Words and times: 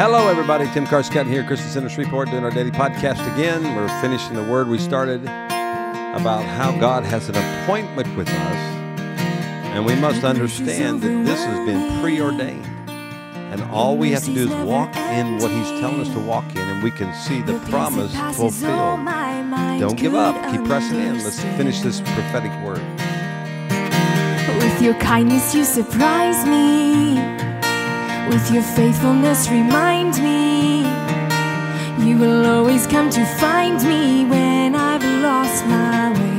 Hello, 0.00 0.28
everybody. 0.28 0.64
Tim 0.72 0.86
Carscadden 0.86 1.28
here, 1.28 1.44
Christian 1.44 1.68
Center 1.68 1.90
Shreveport, 1.90 2.30
doing 2.30 2.42
our 2.42 2.50
daily 2.50 2.70
podcast 2.70 3.20
again. 3.34 3.62
We're 3.76 4.00
finishing 4.00 4.32
the 4.32 4.42
word 4.42 4.66
we 4.66 4.78
started 4.78 5.20
about 5.24 6.42
how 6.42 6.74
God 6.80 7.04
has 7.04 7.28
an 7.28 7.34
appointment 7.36 8.16
with 8.16 8.26
us, 8.30 8.56
and 9.74 9.84
we 9.84 9.94
must 9.96 10.24
understand 10.24 11.02
that 11.02 11.26
this 11.26 11.44
has 11.44 11.66
been 11.66 12.00
preordained. 12.00 12.64
And 13.52 13.60
all 13.64 13.98
we 13.98 14.10
have 14.12 14.24
to 14.24 14.32
do 14.32 14.48
is 14.50 14.66
walk 14.66 14.96
in 14.96 15.36
what 15.36 15.50
He's 15.50 15.68
telling 15.80 16.00
us 16.00 16.08
to 16.14 16.20
walk 16.20 16.48
in, 16.52 16.66
and 16.66 16.82
we 16.82 16.90
can 16.92 17.14
see 17.14 17.42
the 17.42 17.58
promise 17.68 18.14
fulfilled. 18.34 19.04
Don't 19.04 19.98
give 19.98 20.14
up. 20.14 20.34
Keep 20.50 20.64
pressing 20.64 20.98
in. 20.98 21.22
Let's 21.22 21.42
finish 21.42 21.80
this 21.80 22.00
prophetic 22.00 22.52
word. 22.64 22.80
With 24.62 24.80
your 24.80 24.94
kindness, 24.94 25.54
you 25.54 25.62
surprise 25.62 26.46
me. 26.46 27.49
With 28.30 28.52
your 28.52 28.62
faithfulness, 28.62 29.48
remind 29.50 30.14
me. 30.22 30.82
You 32.06 32.16
will 32.16 32.46
always 32.46 32.86
come 32.86 33.10
to 33.10 33.24
find 33.24 33.82
me 33.82 34.24
when 34.24 34.76
I've 34.76 35.02
lost 35.20 35.66
my 35.66 36.12
way. 36.12 36.29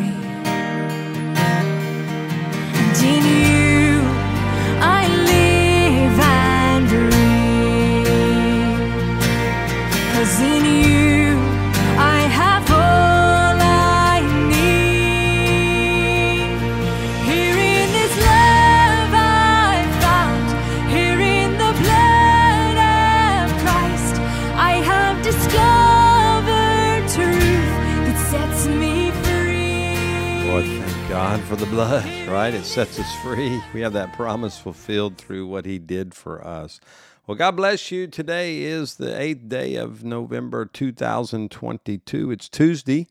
For 31.52 31.58
the 31.58 31.66
blood, 31.66 32.06
right? 32.30 32.54
It 32.54 32.64
sets 32.64 32.98
us 32.98 33.14
free. 33.16 33.62
We 33.74 33.82
have 33.82 33.92
that 33.92 34.14
promise 34.14 34.58
fulfilled 34.58 35.18
through 35.18 35.48
what 35.48 35.66
He 35.66 35.80
did 35.80 36.14
for 36.14 36.42
us. 36.48 36.80
Well, 37.28 37.36
God 37.36 37.58
bless 37.58 37.92
you. 37.92 38.08
Today 38.08 38.62
is 38.62 38.96
the 38.96 39.20
eighth 39.20 39.50
day 39.50 39.76
of 39.76 40.02
November 40.02 40.66
2022. 40.66 42.32
It's 42.32 42.48
Tuesday. 42.48 43.06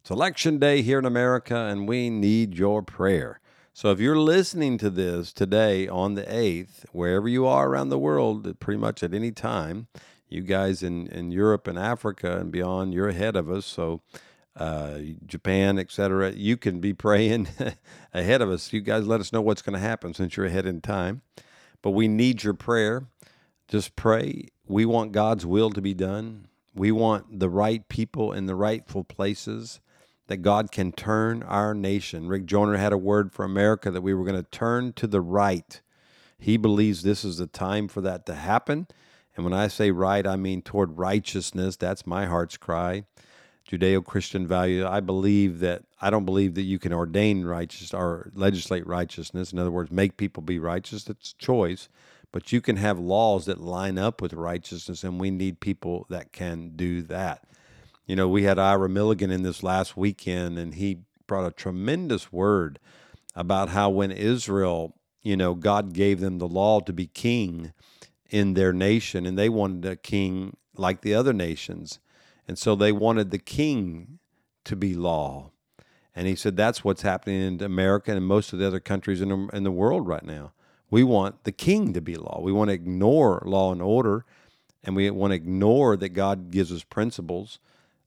It's 0.00 0.08
election 0.08 0.60
day 0.60 0.82
here 0.82 1.00
in 1.00 1.04
America, 1.04 1.56
and 1.56 1.88
we 1.88 2.10
need 2.10 2.56
your 2.56 2.80
prayer. 2.80 3.40
So 3.72 3.90
if 3.90 3.98
you're 3.98 4.20
listening 4.20 4.78
to 4.78 4.88
this 4.88 5.32
today 5.32 5.88
on 5.88 6.14
the 6.14 6.22
8th, 6.22 6.84
wherever 6.92 7.26
you 7.26 7.44
are 7.44 7.68
around 7.68 7.88
the 7.88 7.98
world, 7.98 8.60
pretty 8.60 8.78
much 8.78 9.02
at 9.02 9.12
any 9.12 9.32
time, 9.32 9.88
you 10.28 10.42
guys 10.42 10.84
in, 10.84 11.08
in 11.08 11.32
Europe 11.32 11.66
and 11.66 11.76
Africa 11.76 12.38
and 12.38 12.52
beyond, 12.52 12.94
you're 12.94 13.08
ahead 13.08 13.34
of 13.34 13.50
us. 13.50 13.66
So 13.66 14.00
uh, 14.56 14.98
Japan, 15.26 15.78
etc., 15.78 16.32
you 16.32 16.56
can 16.56 16.80
be 16.80 16.92
praying 16.92 17.48
ahead 18.14 18.42
of 18.42 18.50
us. 18.50 18.72
You 18.72 18.80
guys 18.80 19.06
let 19.06 19.20
us 19.20 19.32
know 19.32 19.40
what's 19.40 19.62
going 19.62 19.74
to 19.74 19.80
happen 19.80 20.14
since 20.14 20.36
you're 20.36 20.46
ahead 20.46 20.66
in 20.66 20.80
time. 20.80 21.22
But 21.82 21.90
we 21.90 22.08
need 22.08 22.42
your 22.44 22.54
prayer. 22.54 23.08
Just 23.68 23.96
pray. 23.96 24.48
We 24.66 24.86
want 24.86 25.12
God's 25.12 25.44
will 25.44 25.70
to 25.70 25.82
be 25.82 25.94
done. 25.94 26.48
We 26.74 26.92
want 26.92 27.40
the 27.40 27.48
right 27.48 27.86
people 27.88 28.32
in 28.32 28.46
the 28.46 28.54
rightful 28.54 29.04
places 29.04 29.80
that 30.26 30.38
God 30.38 30.72
can 30.72 30.92
turn 30.92 31.42
our 31.42 31.74
nation. 31.74 32.28
Rick 32.28 32.46
Joyner 32.46 32.76
had 32.76 32.92
a 32.92 32.98
word 32.98 33.32
for 33.32 33.44
America 33.44 33.90
that 33.90 34.00
we 34.00 34.14
were 34.14 34.24
going 34.24 34.42
to 34.42 34.50
turn 34.50 34.92
to 34.94 35.06
the 35.06 35.20
right. 35.20 35.80
He 36.38 36.56
believes 36.56 37.02
this 37.02 37.24
is 37.24 37.38
the 37.38 37.46
time 37.46 37.88
for 37.88 38.00
that 38.00 38.24
to 38.26 38.34
happen. 38.34 38.86
And 39.36 39.44
when 39.44 39.52
I 39.52 39.68
say 39.68 39.90
right, 39.90 40.26
I 40.26 40.36
mean 40.36 40.62
toward 40.62 40.98
righteousness. 40.98 41.76
That's 41.76 42.06
my 42.06 42.26
heart's 42.26 42.56
cry. 42.56 43.04
Judeo 43.68 44.04
Christian 44.04 44.46
value. 44.46 44.86
I 44.86 45.00
believe 45.00 45.60
that 45.60 45.84
I 46.00 46.10
don't 46.10 46.26
believe 46.26 46.54
that 46.54 46.62
you 46.62 46.78
can 46.78 46.92
ordain 46.92 47.44
righteous 47.44 47.94
or 47.94 48.30
legislate 48.34 48.86
righteousness. 48.86 49.52
In 49.52 49.58
other 49.58 49.70
words, 49.70 49.90
make 49.90 50.16
people 50.16 50.42
be 50.42 50.58
righteous. 50.58 51.08
It's 51.08 51.32
choice. 51.32 51.88
But 52.30 52.52
you 52.52 52.60
can 52.60 52.76
have 52.76 52.98
laws 52.98 53.46
that 53.46 53.60
line 53.60 53.96
up 53.96 54.20
with 54.20 54.32
righteousness, 54.32 55.04
and 55.04 55.20
we 55.20 55.30
need 55.30 55.60
people 55.60 56.04
that 56.10 56.32
can 56.32 56.72
do 56.74 57.00
that. 57.02 57.44
You 58.06 58.16
know, 58.16 58.28
we 58.28 58.42
had 58.42 58.58
Ira 58.58 58.88
Milligan 58.88 59.30
in 59.30 59.42
this 59.42 59.62
last 59.62 59.96
weekend, 59.96 60.58
and 60.58 60.74
he 60.74 60.98
brought 61.26 61.46
a 61.46 61.52
tremendous 61.52 62.32
word 62.32 62.78
about 63.34 63.70
how 63.70 63.88
when 63.88 64.10
Israel, 64.10 64.94
you 65.22 65.36
know, 65.36 65.54
God 65.54 65.92
gave 65.94 66.20
them 66.20 66.38
the 66.38 66.48
law 66.48 66.80
to 66.80 66.92
be 66.92 67.06
king 67.06 67.72
in 68.28 68.54
their 68.54 68.72
nation, 68.72 69.24
and 69.26 69.38
they 69.38 69.48
wanted 69.48 69.84
a 69.90 69.96
king 69.96 70.56
like 70.76 71.00
the 71.00 71.14
other 71.14 71.32
nations. 71.32 71.98
And 72.46 72.58
so 72.58 72.74
they 72.74 72.92
wanted 72.92 73.30
the 73.30 73.38
king 73.38 74.18
to 74.64 74.76
be 74.76 74.94
law. 74.94 75.50
And 76.14 76.26
he 76.26 76.36
said 76.36 76.56
that's 76.56 76.84
what's 76.84 77.02
happening 77.02 77.42
in 77.42 77.62
America 77.62 78.12
and 78.12 78.24
most 78.24 78.52
of 78.52 78.58
the 78.58 78.66
other 78.66 78.80
countries 78.80 79.20
in 79.20 79.28
the, 79.30 79.56
in 79.56 79.64
the 79.64 79.70
world 79.70 80.06
right 80.06 80.24
now. 80.24 80.52
We 80.90 81.02
want 81.02 81.44
the 81.44 81.52
king 81.52 81.92
to 81.94 82.00
be 82.00 82.14
law. 82.14 82.40
We 82.40 82.52
want 82.52 82.68
to 82.68 82.74
ignore 82.74 83.42
law 83.44 83.72
and 83.72 83.82
order, 83.82 84.24
and 84.84 84.94
we 84.94 85.10
want 85.10 85.32
to 85.32 85.34
ignore 85.34 85.96
that 85.96 86.10
God 86.10 86.52
gives 86.52 86.70
us 86.70 86.84
principles, 86.84 87.58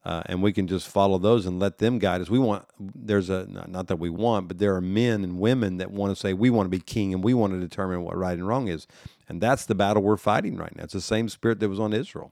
uh, 0.05 0.23
and 0.27 0.41
we 0.41 0.53
can 0.53 0.67
just 0.67 0.87
follow 0.87 1.17
those 1.17 1.45
and 1.45 1.59
let 1.59 1.79
them 1.79 1.99
guide 1.99 2.21
us. 2.21 2.29
We 2.29 2.39
want 2.39 2.65
there's 2.79 3.29
a 3.29 3.45
not, 3.47 3.69
not 3.69 3.87
that 3.87 3.97
we 3.97 4.09
want, 4.09 4.47
but 4.47 4.59
there 4.59 4.73
are 4.75 4.79
men 4.79 5.25
and 5.25 5.37
women 5.37 5.77
that 5.77 5.91
want 5.91 6.11
to 6.11 6.15
say 6.15 6.31
we 6.31 6.49
want 6.49 6.67
to 6.67 6.69
be 6.69 6.79
king 6.79 7.13
and 7.13 7.21
we 7.21 7.33
want 7.33 7.51
to 7.51 7.59
determine 7.59 8.03
what 8.03 8.15
right 8.15 8.37
and 8.37 8.47
wrong 8.47 8.69
is, 8.69 8.87
and 9.27 9.41
that's 9.41 9.65
the 9.65 9.75
battle 9.75 10.01
we're 10.01 10.15
fighting 10.15 10.55
right 10.55 10.73
now. 10.73 10.83
It's 10.83 10.93
the 10.93 11.01
same 11.01 11.27
spirit 11.27 11.59
that 11.59 11.67
was 11.67 11.81
on 11.81 11.91
Israel, 11.91 12.31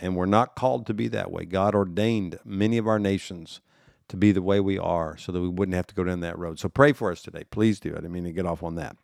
and 0.00 0.16
we're 0.16 0.26
not 0.26 0.56
called 0.56 0.86
to 0.86 0.94
be 0.94 1.06
that 1.08 1.30
way. 1.30 1.44
God 1.44 1.74
ordained 1.74 2.38
many 2.44 2.78
of 2.78 2.88
our 2.88 2.98
nations 2.98 3.60
to 4.08 4.16
be 4.16 4.32
the 4.32 4.42
way 4.42 4.58
we 4.58 4.76
are, 4.76 5.16
so 5.16 5.30
that 5.30 5.40
we 5.40 5.48
wouldn't 5.48 5.76
have 5.76 5.86
to 5.86 5.94
go 5.94 6.02
down 6.02 6.18
that 6.20 6.36
road. 6.36 6.58
So 6.58 6.68
pray 6.68 6.92
for 6.92 7.12
us 7.12 7.22
today, 7.22 7.44
please 7.50 7.78
do. 7.78 7.92
I 7.92 7.96
didn't 7.96 8.12
mean 8.12 8.24
to 8.24 8.32
get 8.32 8.46
off 8.46 8.62
on 8.62 8.74
that. 8.74 8.96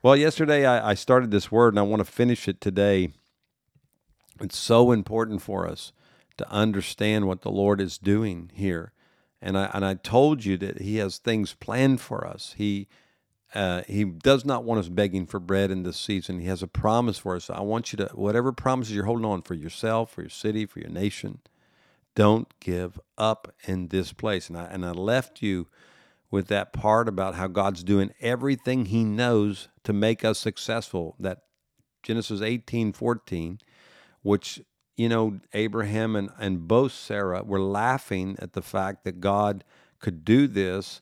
Well, 0.00 0.16
yesterday 0.16 0.64
I, 0.64 0.90
I 0.92 0.94
started 0.94 1.30
this 1.30 1.52
word 1.52 1.74
and 1.74 1.78
I 1.78 1.82
want 1.82 2.00
to 2.00 2.10
finish 2.10 2.48
it 2.48 2.60
today. 2.60 3.10
It's 4.40 4.56
so 4.56 4.92
important 4.92 5.42
for 5.42 5.66
us 5.66 5.92
to 6.38 6.50
understand 6.50 7.26
what 7.26 7.42
the 7.42 7.50
Lord 7.50 7.80
is 7.80 7.98
doing 7.98 8.50
here. 8.54 8.92
And 9.42 9.58
I, 9.58 9.70
and 9.74 9.84
I 9.84 9.94
told 9.94 10.44
you 10.44 10.56
that 10.58 10.80
He 10.80 10.96
has 10.96 11.18
things 11.18 11.54
planned 11.54 12.00
for 12.00 12.26
us. 12.26 12.54
He, 12.56 12.88
uh, 13.54 13.82
he 13.86 14.04
does 14.04 14.44
not 14.44 14.64
want 14.64 14.80
us 14.80 14.88
begging 14.88 15.26
for 15.26 15.40
bread 15.40 15.70
in 15.70 15.82
this 15.82 15.96
season. 15.96 16.40
He 16.40 16.46
has 16.48 16.62
a 16.62 16.66
promise 16.66 17.18
for 17.18 17.34
us. 17.34 17.48
I 17.48 17.60
want 17.60 17.92
you 17.92 17.96
to, 17.98 18.06
whatever 18.14 18.52
promises 18.52 18.94
you're 18.94 19.06
holding 19.06 19.24
on 19.24 19.42
for 19.42 19.54
yourself, 19.54 20.10
for 20.10 20.22
your 20.22 20.30
city, 20.30 20.66
for 20.66 20.80
your 20.80 20.90
nation, 20.90 21.40
don't 22.14 22.48
give 22.60 23.00
up 23.16 23.54
in 23.64 23.88
this 23.88 24.12
place. 24.12 24.48
And 24.48 24.58
I, 24.58 24.64
and 24.64 24.84
I 24.84 24.90
left 24.90 25.40
you 25.40 25.68
with 26.30 26.48
that 26.48 26.74
part 26.74 27.08
about 27.08 27.36
how 27.36 27.46
God's 27.46 27.82
doing 27.82 28.12
everything 28.20 28.86
he 28.86 29.02
knows 29.02 29.68
to 29.84 29.94
make 29.94 30.24
us 30.24 30.38
successful. 30.38 31.16
That 31.18 31.44
Genesis 32.02 32.42
18, 32.42 32.92
14, 32.92 33.60
which, 34.22 34.60
you 34.96 35.08
know, 35.08 35.40
Abraham 35.54 36.16
and, 36.16 36.28
and 36.38 36.68
both 36.68 36.92
Sarah 36.92 37.42
were 37.42 37.62
laughing 37.62 38.36
at 38.40 38.52
the 38.52 38.62
fact 38.62 39.04
that 39.04 39.20
God 39.20 39.64
could 40.00 40.24
do 40.24 40.46
this 40.46 41.00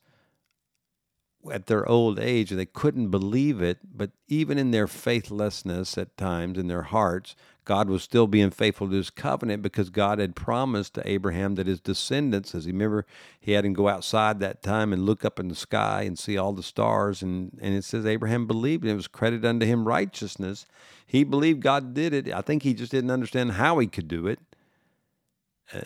at 1.53 1.67
their 1.67 1.89
old 1.89 2.19
age. 2.19 2.51
They 2.51 2.67
couldn't 2.67 3.09
believe 3.09 3.63
it, 3.63 3.79
but 3.95 4.11
even 4.29 4.59
in 4.59 4.71
their 4.71 4.87
faithlessness 4.87 5.97
at 5.99 6.17
times, 6.17 6.59
in 6.59 6.69
their 6.69 6.83
hearts, 6.83 7.35
God 7.67 7.91
was 7.91 8.05
still 8.05 8.29
being 8.29 8.51
faithful 8.51 8.89
to 8.89 8.95
his 8.95 9.11
covenant 9.11 9.61
because 9.61 9.91
God 9.91 10.21
had 10.21 10.37
promised 10.37 10.95
to 10.95 11.09
Abraham 11.09 11.57
that 11.57 11.67
his 11.67 11.81
descendants, 11.81 12.55
as 12.55 12.65
he 12.65 12.71
remember, 12.71 13.05
he 13.41 13.53
had 13.53 13.65
him 13.65 13.73
go 13.73 13.89
outside 13.89 14.39
that 14.39 14.63
time 14.63 14.93
and 14.93 15.05
look 15.05 15.25
up 15.25 15.41
in 15.41 15.49
the 15.49 15.57
sky 15.57 16.03
and 16.03 16.17
see 16.17 16.39
all 16.39 16.53
the 16.53 16.63
stars. 16.63 17.23
And, 17.23 17.59
and 17.61 17.75
it 17.75 17.83
says 17.83 18.07
Abraham 18.07 18.47
believed 18.47 18.85
and 18.85 18.93
it 18.93 18.97
was 18.97 19.09
credited 19.09 19.45
unto 19.45 19.67
him 19.67 19.89
righteousness. 19.89 20.65
He 21.07 21.25
believed 21.25 21.61
God 21.61 21.93
did 21.93 22.15
it. 22.15 22.33
I 22.33 22.41
think 22.41 22.63
he 22.63 22.73
just 22.73 22.93
didn't 22.93 23.11
understand 23.11 23.53
how 23.53 23.79
he 23.81 23.89
could 23.89 24.07
do 24.07 24.29
it. 24.29 24.39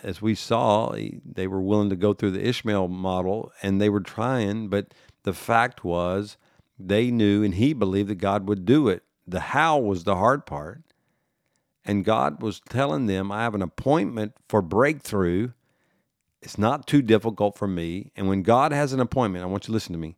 As 0.03 0.21
we 0.21 0.35
saw, 0.35 0.95
they 1.25 1.47
were 1.47 1.63
willing 1.63 1.89
to 1.89 1.97
go 1.97 2.13
through 2.13 2.33
the 2.33 2.47
Ishmael 2.47 2.89
model 2.89 3.53
and 3.63 3.81
they 3.81 3.89
were 3.89 4.01
trying, 4.01 4.69
but 4.69 4.93
the 5.23 5.33
fact 5.33 5.85
was 5.85 6.37
they 6.79 7.11
knew 7.11 7.43
and 7.43 7.55
he 7.55 7.73
believed 7.73 8.09
that 8.09 8.17
God 8.17 8.49
would 8.49 8.65
do 8.65 8.89
it. 8.89 9.03
The 9.27 9.41
how 9.41 9.79
was 9.79 10.05
the 10.05 10.17
hard 10.17 10.47
part. 10.47 10.83
And 11.85 12.05
God 12.05 12.43
was 12.43 12.61
telling 12.69 13.07
them, 13.07 13.33
I 13.33 13.43
have 13.43 13.55
an 13.55 13.63
appointment 13.63 14.35
for 14.49 14.63
breakthrough. 14.63 15.53
It's 16.43 16.59
not 16.59 16.87
too 16.87 17.03
difficult 17.03 17.57
for 17.57 17.67
me. 17.67 18.13
And 18.17 18.29
when 18.29 18.43
God 18.43 18.73
has 18.73 18.93
an 18.93 19.01
appointment, 19.01 19.45
I 19.45 19.47
want 19.47 19.65
you 19.65 19.67
to 19.67 19.73
listen 19.73 19.93
to 19.93 19.99
me, 19.99 20.17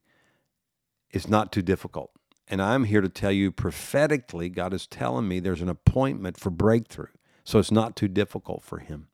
it's 1.10 1.28
not 1.28 1.52
too 1.52 1.62
difficult. 1.62 2.10
And 2.48 2.60
I'm 2.60 2.84
here 2.84 3.00
to 3.00 3.08
tell 3.08 3.32
you 3.32 3.50
prophetically, 3.50 4.48
God 4.48 4.74
is 4.74 4.86
telling 4.86 5.28
me 5.28 5.40
there's 5.40 5.62
an 5.62 5.68
appointment 5.68 6.38
for 6.38 6.50
breakthrough. 6.50 7.06
So 7.44 7.58
it's 7.58 7.70
not 7.70 7.96
too 7.96 8.08
difficult 8.08 8.62
for 8.62 8.78
Him. 8.78 9.08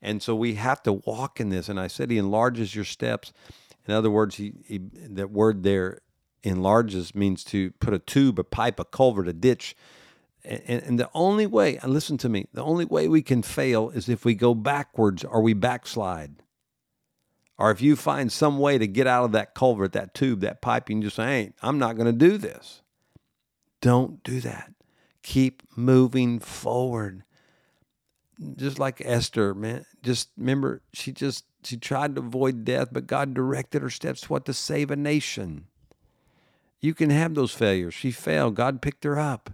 And 0.00 0.22
so 0.22 0.34
we 0.34 0.54
have 0.54 0.82
to 0.84 0.92
walk 0.92 1.40
in 1.40 1.48
this. 1.48 1.68
And 1.68 1.80
I 1.80 1.86
said 1.86 2.10
He 2.10 2.18
enlarges 2.18 2.74
your 2.74 2.84
steps. 2.84 3.32
In 3.86 3.94
other 3.94 4.10
words, 4.10 4.36
he, 4.36 4.52
he 4.64 4.78
that 5.10 5.30
word 5.30 5.62
there 5.62 6.00
enlarges 6.42 7.14
means 7.14 7.44
to 7.44 7.70
put 7.72 7.94
a 7.94 7.98
tube, 7.98 8.38
a 8.38 8.44
pipe, 8.44 8.78
a 8.80 8.84
culvert, 8.84 9.28
a 9.28 9.32
ditch 9.32 9.74
And, 10.44 10.82
and 10.82 11.00
the 11.00 11.08
only 11.14 11.46
way, 11.46 11.78
listen 11.86 12.18
to 12.18 12.28
me, 12.28 12.46
the 12.52 12.62
only 12.62 12.84
way 12.84 13.08
we 13.08 13.22
can 13.22 13.42
fail 13.42 13.88
is 13.90 14.08
if 14.08 14.24
we 14.24 14.34
go 14.34 14.54
backwards 14.54 15.24
or 15.24 15.40
we 15.40 15.54
backslide. 15.54 16.36
Or 17.56 17.70
if 17.70 17.80
you 17.80 17.96
find 17.96 18.30
some 18.30 18.58
way 18.58 18.78
to 18.78 18.86
get 18.86 19.06
out 19.06 19.24
of 19.24 19.32
that 19.32 19.54
culvert, 19.54 19.92
that 19.92 20.12
tube, 20.12 20.40
that 20.40 20.60
pipe, 20.60 20.90
you 20.90 21.00
just 21.00 21.16
say, 21.16 21.24
hey, 21.24 21.52
I'm 21.62 21.78
not 21.78 21.96
going 21.96 22.06
to 22.06 22.12
do 22.12 22.36
this. 22.36 22.82
Don't 23.80 24.22
do 24.22 24.40
that. 24.40 24.72
Keep 25.22 25.62
moving 25.76 26.40
forward. 26.40 27.22
Just 28.56 28.78
like 28.78 29.00
Esther, 29.04 29.54
man. 29.54 29.84
Just 30.02 30.30
remember, 30.36 30.82
she 30.92 31.12
just 31.12 31.44
she 31.62 31.76
tried 31.76 32.16
to 32.16 32.20
avoid 32.20 32.64
death, 32.64 32.88
but 32.92 33.06
God 33.06 33.34
directed 33.34 33.82
her 33.82 33.90
steps 33.90 34.22
to 34.22 34.28
what 34.28 34.44
to 34.46 34.52
save 34.52 34.90
a 34.90 34.96
nation. 34.96 35.66
You 36.80 36.94
can 36.94 37.10
have 37.10 37.34
those 37.34 37.52
failures. 37.52 37.94
She 37.94 38.10
failed. 38.10 38.56
God 38.56 38.82
picked 38.82 39.04
her 39.04 39.18
up. 39.18 39.50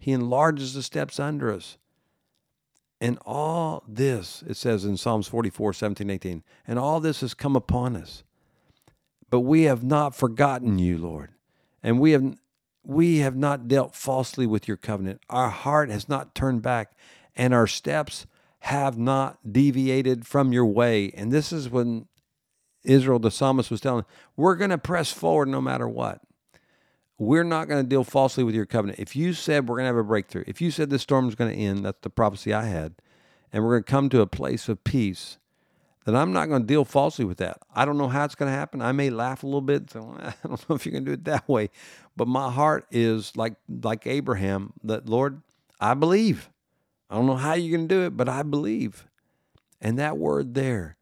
He 0.00 0.12
enlarges 0.12 0.74
the 0.74 0.82
steps 0.82 1.18
under 1.18 1.50
us. 1.50 1.78
And 3.00 3.18
all 3.24 3.84
this, 3.88 4.42
it 4.46 4.56
says 4.56 4.84
in 4.84 4.96
Psalms 4.96 5.26
44, 5.26 5.72
17, 5.72 6.10
18, 6.10 6.42
and 6.66 6.78
all 6.78 7.00
this 7.00 7.20
has 7.20 7.34
come 7.34 7.56
upon 7.56 7.96
us. 7.96 8.22
But 9.30 9.40
we 9.40 9.62
have 9.62 9.82
not 9.82 10.14
forgotten 10.14 10.78
you, 10.78 10.98
Lord. 10.98 11.30
And 11.82 12.00
we 12.00 12.12
have 12.12 12.36
we 12.84 13.18
have 13.18 13.34
not 13.34 13.66
dealt 13.66 13.94
falsely 13.94 14.46
with 14.46 14.68
your 14.68 14.76
covenant. 14.76 15.20
Our 15.30 15.48
heart 15.48 15.90
has 15.90 16.08
not 16.08 16.34
turned 16.34 16.62
back, 16.62 16.92
and 17.36 17.54
our 17.54 17.66
steps 17.66 18.26
have 18.60 18.98
not 18.98 19.38
deviated 19.50 20.26
from 20.26 20.52
your 20.52 20.66
way. 20.66 21.10
And 21.14 21.30
this 21.30 21.52
is 21.52 21.68
when 21.68 22.06
Israel, 22.82 23.18
the 23.18 23.30
psalmist, 23.30 23.70
was 23.70 23.80
telling, 23.80 24.04
we're 24.36 24.56
going 24.56 24.70
to 24.70 24.78
press 24.78 25.12
forward 25.12 25.48
no 25.48 25.60
matter 25.60 25.88
what 25.88 26.20
we're 27.18 27.44
not 27.44 27.68
going 27.68 27.82
to 27.82 27.88
deal 27.88 28.04
falsely 28.04 28.42
with 28.42 28.54
your 28.54 28.66
covenant. 28.66 28.98
If 28.98 29.14
you 29.14 29.32
said 29.32 29.68
we're 29.68 29.76
going 29.76 29.84
to 29.84 29.88
have 29.88 29.96
a 29.96 30.04
breakthrough, 30.04 30.44
if 30.46 30.60
you 30.60 30.70
said 30.70 30.90
this 30.90 31.02
storm 31.02 31.28
is 31.28 31.34
going 31.34 31.52
to 31.52 31.56
end, 31.56 31.84
that's 31.84 32.00
the 32.00 32.10
prophecy 32.10 32.52
I 32.52 32.64
had, 32.64 32.94
and 33.52 33.62
we're 33.62 33.72
going 33.72 33.84
to 33.84 33.90
come 33.90 34.08
to 34.10 34.20
a 34.20 34.26
place 34.26 34.68
of 34.68 34.82
peace, 34.84 35.38
then 36.04 36.16
I'm 36.16 36.32
not 36.32 36.48
going 36.48 36.62
to 36.62 36.66
deal 36.66 36.84
falsely 36.84 37.24
with 37.24 37.38
that. 37.38 37.58
I 37.74 37.84
don't 37.84 37.96
know 37.96 38.08
how 38.08 38.24
it's 38.24 38.34
going 38.34 38.50
to 38.50 38.56
happen. 38.56 38.82
I 38.82 38.92
may 38.92 39.10
laugh 39.10 39.42
a 39.42 39.46
little 39.46 39.60
bit. 39.60 39.90
So 39.90 40.16
I 40.20 40.34
don't 40.46 40.68
know 40.68 40.76
if 40.76 40.84
you're 40.84 40.92
going 40.92 41.04
to 41.04 41.10
do 41.10 41.14
it 41.14 41.24
that 41.24 41.48
way, 41.48 41.70
but 42.16 42.28
my 42.28 42.50
heart 42.50 42.86
is 42.90 43.34
like 43.36 43.54
like 43.68 44.06
Abraham. 44.06 44.74
That 44.82 45.08
Lord, 45.08 45.40
I 45.80 45.94
believe. 45.94 46.50
I 47.10 47.16
don't 47.16 47.26
know 47.26 47.36
how 47.36 47.54
you're 47.54 47.76
going 47.76 47.88
to 47.88 47.94
do 47.94 48.02
it, 48.02 48.16
but 48.16 48.28
I 48.28 48.42
believe. 48.42 49.06
And 49.80 49.98
that 49.98 50.16
word 50.16 50.54
there, 50.54 50.96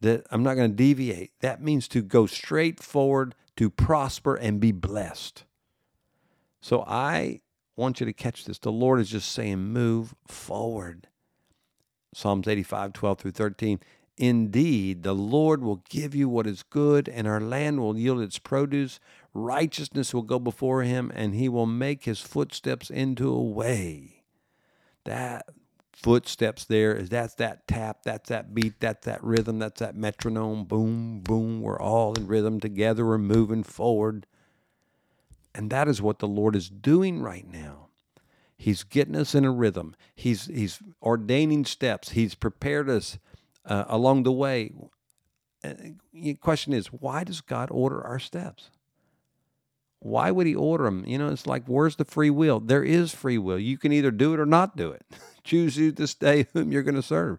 that 0.00 0.26
I'm 0.30 0.42
not 0.42 0.54
going 0.54 0.70
to 0.70 0.76
deviate. 0.76 1.32
That 1.40 1.62
means 1.62 1.88
to 1.88 2.02
go 2.02 2.26
straight 2.26 2.80
forward 2.80 3.34
to 3.56 3.70
prosper 3.70 4.34
and 4.34 4.60
be 4.60 4.72
blessed. 4.72 5.44
So 6.60 6.82
I 6.86 7.40
want 7.76 8.00
you 8.00 8.06
to 8.06 8.12
catch 8.12 8.44
this. 8.44 8.58
The 8.58 8.72
Lord 8.72 9.00
is 9.00 9.10
just 9.10 9.30
saying, 9.32 9.58
move 9.58 10.14
forward. 10.26 11.06
Psalms 12.12 12.48
85, 12.48 12.92
12 12.92 13.18
through 13.18 13.30
13. 13.30 13.80
Indeed, 14.16 15.04
the 15.04 15.14
Lord 15.14 15.62
will 15.62 15.84
give 15.88 16.12
you 16.12 16.28
what 16.28 16.48
is 16.48 16.64
good, 16.64 17.08
and 17.08 17.28
our 17.28 17.40
land 17.40 17.78
will 17.78 17.96
yield 17.96 18.20
its 18.20 18.40
produce. 18.40 18.98
Righteousness 19.32 20.12
will 20.12 20.22
go 20.22 20.40
before 20.40 20.82
him, 20.82 21.12
and 21.14 21.36
he 21.36 21.48
will 21.48 21.66
make 21.66 22.04
his 22.04 22.20
footsteps 22.20 22.90
into 22.90 23.32
a 23.32 23.42
way. 23.42 24.17
That 25.08 25.46
footsteps 25.94 26.66
there 26.66 26.94
is 26.94 27.08
that's 27.08 27.34
that 27.36 27.66
tap, 27.66 28.02
that's 28.04 28.28
that 28.28 28.54
beat, 28.54 28.78
that's 28.78 29.06
that 29.06 29.24
rhythm, 29.24 29.58
that's 29.58 29.80
that 29.80 29.96
metronome. 29.96 30.64
Boom, 30.64 31.20
boom. 31.20 31.62
We're 31.62 31.80
all 31.80 32.12
in 32.12 32.26
rhythm 32.26 32.60
together. 32.60 33.06
We're 33.06 33.16
moving 33.16 33.62
forward. 33.62 34.26
And 35.54 35.70
that 35.70 35.88
is 35.88 36.02
what 36.02 36.18
the 36.18 36.28
Lord 36.28 36.54
is 36.54 36.68
doing 36.68 37.22
right 37.22 37.50
now. 37.50 37.88
He's 38.58 38.84
getting 38.84 39.16
us 39.16 39.34
in 39.34 39.46
a 39.46 39.50
rhythm. 39.50 39.96
He's 40.14 40.44
he's 40.44 40.78
ordaining 41.02 41.64
steps. 41.64 42.10
He's 42.10 42.34
prepared 42.34 42.90
us 42.90 43.18
uh, 43.64 43.84
along 43.88 44.24
the 44.24 44.32
way. 44.32 44.74
the 46.12 46.34
question 46.34 46.74
is, 46.74 46.88
why 46.88 47.24
does 47.24 47.40
God 47.40 47.70
order 47.72 48.04
our 48.04 48.18
steps? 48.18 48.68
Why 50.00 50.30
would 50.30 50.46
He 50.46 50.54
order 50.54 50.84
them? 50.84 51.04
You 51.06 51.18
know, 51.18 51.28
it's 51.28 51.46
like, 51.46 51.64
where's 51.66 51.96
the 51.96 52.04
free 52.04 52.30
will? 52.30 52.60
There 52.60 52.84
is 52.84 53.14
free 53.14 53.38
will. 53.38 53.58
You 53.58 53.78
can 53.78 53.92
either 53.92 54.10
do 54.10 54.34
it 54.34 54.40
or 54.40 54.46
not 54.46 54.76
do 54.76 54.90
it. 54.92 55.04
Choose 55.44 55.76
you 55.76 55.92
this 55.92 56.14
day 56.14 56.46
whom 56.52 56.70
you're 56.72 56.82
going 56.82 56.94
to 56.94 57.02
serve. 57.02 57.38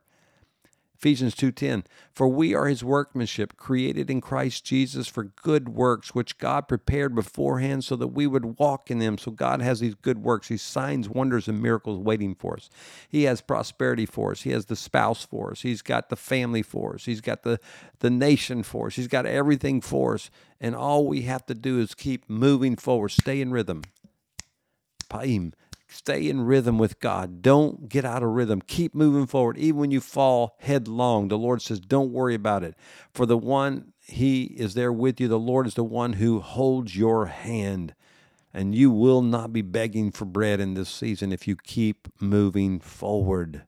Ephesians 1.00 1.34
2:10 1.34 1.86
For 2.12 2.28
we 2.28 2.54
are 2.54 2.68
his 2.68 2.84
workmanship 2.84 3.56
created 3.56 4.12
in 4.12 4.20
Christ 4.20 4.66
Jesus 4.66 5.08
for 5.08 5.24
good 5.24 5.70
works 5.70 6.14
which 6.14 6.38
God 6.38 6.68
prepared 6.68 7.16
beforehand 7.16 7.86
so 7.86 7.96
that 7.96 8.10
we 8.10 8.28
would 8.28 8.60
walk 8.60 8.92
in 8.92 9.00
them. 9.00 9.18
So 9.18 9.32
God 9.32 9.62
has 9.62 9.80
these 9.80 9.96
good 9.96 10.24
works. 10.24 10.50
These 10.50 10.62
signs 10.62 11.08
wonders 11.08 11.48
and 11.48 11.62
miracles 11.62 12.00
waiting 12.00 12.36
for 12.36 12.56
us. 12.56 12.70
He 13.08 13.24
has 13.24 13.40
prosperity 13.40 14.06
for 14.06 14.32
us. 14.32 14.42
He 14.42 14.50
has 14.50 14.66
the 14.66 14.76
spouse 14.76 15.24
for 15.24 15.52
us. 15.52 15.62
He's 15.62 15.82
got 15.82 16.10
the 16.10 16.18
family 16.18 16.64
for 16.64 16.96
us. 16.96 17.06
He's 17.06 17.22
got 17.22 17.44
the 17.44 17.62
the 18.00 18.10
nation 18.10 18.62
for 18.62 18.88
us. 18.88 18.96
He's 18.98 19.08
got 19.08 19.26
everything 19.26 19.80
for 19.80 20.16
us. 20.16 20.30
And 20.60 20.76
all 20.76 21.08
we 21.08 21.22
have 21.22 21.46
to 21.46 21.54
do 21.54 21.80
is 21.80 21.96
keep 21.96 22.30
moving 22.30 22.76
forward 22.76 23.12
stay 23.12 23.40
in 23.40 23.52
rhythm. 23.52 23.84
Paim 25.08 25.54
Stay 25.92 26.30
in 26.30 26.42
rhythm 26.42 26.78
with 26.78 27.00
God. 27.00 27.42
Don't 27.42 27.90
get 27.90 28.06
out 28.06 28.22
of 28.22 28.30
rhythm. 28.30 28.62
Keep 28.62 28.94
moving 28.94 29.26
forward. 29.26 29.58
Even 29.58 29.80
when 29.80 29.92
you 29.92 30.00
fall 30.00 30.56
headlong, 30.60 31.30
the 31.30 31.38
Lord 31.38 31.64
says, 31.64 31.80
Don't 31.80 32.14
worry 32.14 32.36
about 32.36 32.64
it. 32.64 32.76
For 33.12 33.26
the 33.26 33.38
one, 33.38 33.94
He 34.06 34.44
is 34.44 34.76
there 34.76 34.94
with 34.94 35.20
you. 35.20 35.28
The 35.28 35.40
Lord 35.40 35.66
is 35.66 35.74
the 35.74 35.84
one 35.84 36.14
who 36.14 36.42
holds 36.42 36.96
your 36.96 37.26
hand. 37.26 37.96
And 38.54 38.76
you 38.76 38.92
will 38.92 39.24
not 39.24 39.52
be 39.52 39.64
begging 39.64 40.12
for 40.12 40.26
bread 40.26 40.60
in 40.60 40.76
this 40.76 40.90
season 40.90 41.32
if 41.32 41.48
you 41.48 41.56
keep 41.56 42.08
moving 42.22 42.80
forward. 42.80 43.64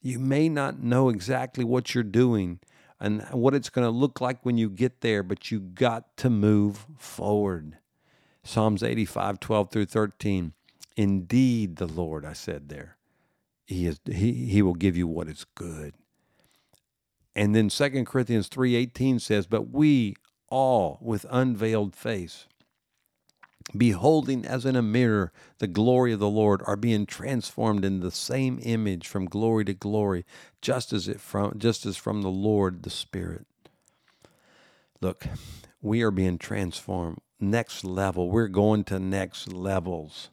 You 0.00 0.20
may 0.20 0.48
not 0.48 0.80
know 0.80 1.08
exactly 1.08 1.64
what 1.64 1.96
you're 1.96 2.04
doing 2.04 2.60
and 3.00 3.22
what 3.32 3.54
it's 3.54 3.70
going 3.70 3.84
to 3.86 3.90
look 3.90 4.20
like 4.20 4.44
when 4.44 4.56
you 4.56 4.70
get 4.70 5.00
there, 5.00 5.24
but 5.24 5.50
you 5.50 5.58
got 5.58 6.16
to 6.18 6.30
move 6.30 6.86
forward. 6.96 7.78
Psalms 8.44 8.84
85, 8.84 9.40
12 9.40 9.70
through 9.70 9.86
13. 9.86 10.52
Indeed, 10.98 11.76
the 11.76 11.86
Lord, 11.86 12.24
I 12.24 12.32
said 12.32 12.68
there, 12.68 12.96
he, 13.64 13.86
is, 13.86 14.00
he, 14.04 14.46
he 14.46 14.62
will 14.62 14.74
give 14.74 14.96
you 14.96 15.06
what 15.06 15.28
is 15.28 15.46
good. 15.54 15.94
And 17.36 17.54
then 17.54 17.68
2 17.68 18.04
Corinthians 18.04 18.48
3.18 18.48 19.20
says, 19.20 19.46
But 19.46 19.70
we 19.70 20.16
all 20.48 20.98
with 21.00 21.24
unveiled 21.30 21.94
face, 21.94 22.46
beholding 23.76 24.44
as 24.44 24.66
in 24.66 24.74
a 24.74 24.82
mirror 24.82 25.32
the 25.58 25.68
glory 25.68 26.12
of 26.12 26.18
the 26.18 26.28
Lord, 26.28 26.62
are 26.66 26.74
being 26.74 27.06
transformed 27.06 27.84
in 27.84 28.00
the 28.00 28.10
same 28.10 28.58
image 28.60 29.06
from 29.06 29.26
glory 29.26 29.64
to 29.66 29.74
glory, 29.74 30.24
just 30.60 30.92
as 30.92 31.06
it 31.06 31.20
from 31.20 31.60
just 31.60 31.86
as 31.86 31.96
from 31.96 32.22
the 32.22 32.28
Lord 32.28 32.82
the 32.82 32.90
Spirit. 32.90 33.46
Look, 35.00 35.28
we 35.80 36.02
are 36.02 36.10
being 36.10 36.38
transformed 36.38 37.18
next 37.38 37.84
level. 37.84 38.30
We're 38.30 38.48
going 38.48 38.82
to 38.84 38.98
next 38.98 39.52
levels. 39.52 40.30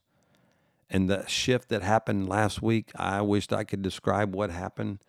And 0.89 1.09
the 1.09 1.25
shift 1.27 1.69
that 1.69 1.81
happened 1.81 2.29
last 2.29 2.61
week, 2.61 2.91
I 2.95 3.21
wished 3.21 3.51
I 3.51 3.63
could 3.63 3.81
describe 3.81 4.35
what 4.35 4.51
happened. 4.51 4.99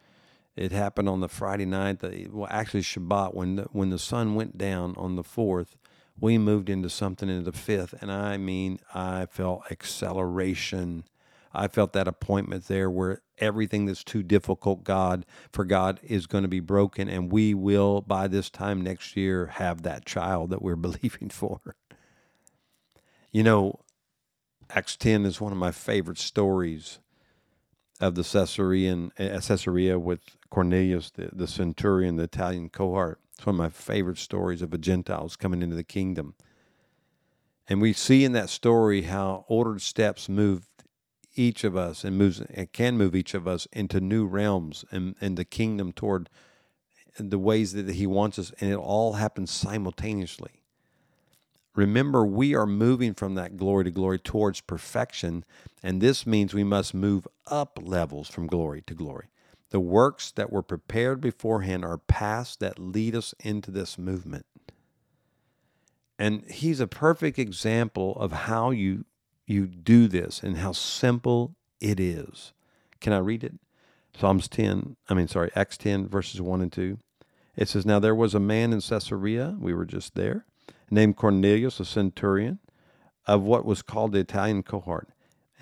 It 0.57 0.73
happened 0.73 1.09
on 1.09 1.21
the 1.21 1.29
Friday 1.29 1.67
night, 1.67 2.01
the, 2.01 2.29
well, 2.31 2.49
actually 2.51 2.81
Shabbat, 2.81 3.35
when 3.35 3.57
the, 3.57 3.63
when 3.73 3.91
the 3.91 3.99
sun 3.99 4.35
went 4.35 4.57
down 4.57 4.95
on 4.97 5.17
the 5.17 5.25
fourth. 5.25 5.77
We 6.19 6.39
moved 6.39 6.71
into 6.71 6.89
something 6.89 7.29
into 7.29 7.51
the 7.51 7.57
fifth, 7.57 7.95
and 8.01 8.11
I 8.11 8.39
mean, 8.39 8.81
I 8.95 9.27
felt 9.27 9.71
acceleration. 9.71 11.05
I 11.53 11.69
felt 11.69 11.93
that 11.93 12.09
appointment 12.09 12.69
there 12.69 12.91
where 12.91 13.21
everything 13.37 13.85
that's 13.85 14.03
too 14.03 14.23
difficult, 14.23 14.83
God, 14.83 15.27
for 15.53 15.67
God 15.67 16.01
is 16.03 16.27
going 16.27 16.43
to 16.43 16.49
be 16.49 16.61
broken, 16.61 17.07
and 17.09 17.31
we 17.31 17.53
will 17.53 18.01
by 18.01 18.29
this 18.29 18.49
time 18.49 18.81
next 18.81 19.15
year 19.15 19.47
have 19.47 19.83
that 19.83 20.07
child 20.07 20.49
that 20.51 20.63
we're 20.63 20.77
believing 20.77 21.29
for. 21.29 21.61
You 23.31 23.43
know, 23.43 23.81
Acts 24.71 24.97
10 24.97 25.25
is 25.25 25.41
one 25.41 25.53
of 25.53 25.59
my 25.59 25.71
favorite 25.71 26.19
stories 26.19 26.99
of 28.01 28.15
the 28.15 28.23
Caesarean, 28.23 29.13
uh, 29.19 29.41
Caesarea 29.41 29.99
with 29.99 30.21
Cornelius, 30.51 31.11
the, 31.11 31.31
the 31.33 31.47
centurion, 31.47 32.17
the 32.17 32.25
Italian 32.25 32.69
cohort. 32.69 33.21
It's 33.35 33.47
one 33.47 33.55
of 33.55 33.59
my 33.59 33.69
favorite 33.69 34.19
stories 34.19 34.63
of 34.63 34.71
the 34.71 34.79
Gentiles 34.79 35.37
coming 35.37 35.63
into 35.63 35.77
the 35.77 35.85
kingdom. 35.85 36.35
And 37.69 37.81
we 37.81 37.93
see 37.93 38.25
in 38.25 38.33
that 38.33 38.51
story 38.51 39.03
how 39.03 39.45
ordered 39.49 39.83
steps 39.83 40.29
move 40.29 40.69
each 41.35 41.65
of 41.65 41.77
us 41.77 42.05
and 42.05 42.17
moves 42.17 42.41
and 42.41 42.73
can 42.73 42.97
move 42.97 43.15
each 43.15 43.35
of 43.35 43.47
us 43.47 43.67
into 43.73 44.01
new 44.01 44.27
realms 44.27 44.85
and, 44.91 45.15
and 45.21 45.37
the 45.37 45.45
kingdom 45.45 45.93
toward 45.93 46.29
the 47.19 47.39
ways 47.39 47.73
that 47.73 47.91
he 47.91 48.07
wants 48.07 48.39
us. 48.39 48.53
And 48.61 48.71
it 48.71 48.77
all 48.77 49.15
happens 49.15 49.51
simultaneously. 49.51 50.63
Remember, 51.77 52.25
we 52.25 52.55
are 52.55 52.67
moving 52.67 53.15
from 53.15 53.35
that 53.35 53.57
glory 53.57 53.85
to 53.85 53.91
glory 53.91 54.19
towards 54.19 54.63
perfection, 54.63 55.45
and 55.83 56.01
this 56.01 56.27
means 56.27 56.55
we 56.55 56.65
must 56.65 56.95
move 56.95 57.29
up 57.47 57.79
levels 57.81 58.29
from 58.29 58.47
glory 58.47 58.83
to 58.87 58.95
glory. 58.95 59.27
The 59.71 59.81
works 59.81 60.33
that 60.33 60.51
were 60.51 60.63
prepared 60.63 61.21
beforehand 61.21 61.85
are 61.85 61.99
paths 61.99 62.57
that 62.57 62.79
lead 62.79 63.15
us 63.15 63.35
into 63.41 63.71
this 63.71 63.99
movement. 63.99 64.47
And 66.19 66.45
he's 66.51 66.81
a 66.81 66.87
perfect 66.87 67.39
example 67.39 68.17
of 68.17 68.33
how 68.33 68.71
you 68.71 69.05
you 69.47 69.67
do 69.67 70.09
this 70.09 70.43
and 70.43 70.57
how 70.57 70.73
simple 70.73 71.55
it 71.81 72.01
is. 72.01 72.53
Can 73.01 73.13
I 73.13 73.19
read 73.19 73.45
it? 73.45 73.55
Psalms 74.19 74.49
10, 74.49 74.97
I 75.09 75.15
mean, 75.15 75.29
sorry, 75.29 75.51
Acts 75.55 75.77
10, 75.77 76.09
verses 76.09 76.41
1 76.41 76.63
and 76.63 76.73
2. 76.73 76.99
It 77.55 77.69
says, 77.69 77.87
Now 77.87 78.01
there 78.01 78.15
was 78.15 78.35
a 78.35 78.41
man 78.41 78.73
in 78.73 78.81
Caesarea, 78.81 79.57
we 79.61 79.73
were 79.73 79.85
just 79.85 80.15
there, 80.15 80.47
named 80.91 81.17
Cornelius, 81.17 81.81
a 81.81 81.85
centurion, 81.85 82.59
of 83.27 83.43
what 83.43 83.65
was 83.65 83.83
called 83.83 84.13
the 84.13 84.21
Italian 84.21 84.63
cohort. 84.63 85.09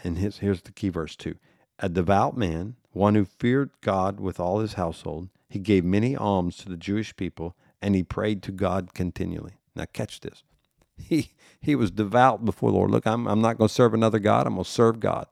And 0.02 0.18
his, 0.18 0.38
here's 0.38 0.62
the 0.62 0.72
key 0.72 0.90
verse 0.90 1.16
too 1.16 1.36
A 1.78 1.88
devout 1.88 2.36
man, 2.36 2.76
one 2.92 3.14
who 3.14 3.24
feared 3.24 3.70
God 3.80 4.20
with 4.20 4.38
all 4.38 4.60
his 4.60 4.74
household, 4.74 5.28
he 5.48 5.58
gave 5.58 5.84
many 5.84 6.16
alms 6.16 6.56
to 6.58 6.68
the 6.68 6.76
Jewish 6.76 7.14
people, 7.16 7.56
and 7.80 7.94
he 7.94 8.02
prayed 8.02 8.42
to 8.42 8.52
God 8.52 8.94
continually. 8.94 9.54
Now, 9.74 9.86
catch 9.92 10.20
this. 10.20 10.42
He, 10.96 11.32
he 11.60 11.74
was 11.74 11.90
devout 11.90 12.44
before 12.44 12.70
the 12.70 12.76
Lord. 12.76 12.92
Look, 12.92 13.04
I'm, 13.04 13.26
I'm 13.26 13.40
not 13.40 13.58
going 13.58 13.66
to 13.66 13.74
serve 13.74 13.94
another 13.94 14.20
God. 14.20 14.46
I'm 14.46 14.54
going 14.54 14.64
to 14.64 14.70
serve 14.70 15.00
God, 15.00 15.26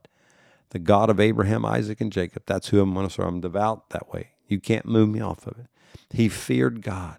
the 0.70 0.80
God 0.80 1.08
of 1.08 1.20
Abraham, 1.20 1.64
Isaac, 1.64 2.00
and 2.00 2.10
Jacob. 2.10 2.42
That's 2.46 2.68
who 2.68 2.80
I'm 2.80 2.92
going 2.94 3.06
to 3.06 3.12
serve. 3.12 3.26
I'm 3.26 3.40
devout 3.40 3.90
that 3.90 4.12
way. 4.12 4.30
You 4.48 4.58
can't 4.58 4.86
move 4.86 5.08
me 5.08 5.20
off 5.20 5.46
of 5.46 5.56
it. 5.58 5.66
He 6.10 6.28
feared 6.28 6.82
God. 6.82 7.18